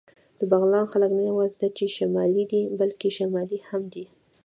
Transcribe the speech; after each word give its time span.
د 0.39 0.41
بغلان 0.51 0.85
خلک 0.93 1.11
نه 1.19 1.23
یواځې 1.29 1.55
دا 1.61 1.67
چې 1.77 1.85
شمالي 1.97 2.43
دي، 2.51 2.61
بلکې 2.79 3.09
شمالي 3.17 3.57
هم 3.69 3.81
دي. 3.93 4.05